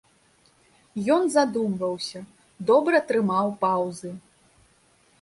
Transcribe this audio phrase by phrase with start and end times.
[1.15, 2.19] Ён задумваўся,
[2.73, 4.09] добра трымаў паўзы.